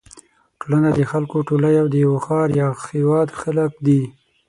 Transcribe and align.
ټولنه 0.59 0.89
د 0.97 1.01
خلکو 1.11 1.37
ټولی 1.49 1.73
او 1.81 1.87
د 1.89 1.95
یوه 2.05 2.19
ښار 2.25 2.47
یا 2.59 2.67
هېواد 2.93 3.27
خلک 3.41 3.71
دي. 3.85 4.01